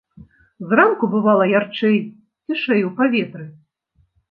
[0.71, 1.99] Зранку бывала ярчэй,
[2.49, 3.49] цішэй у паветры.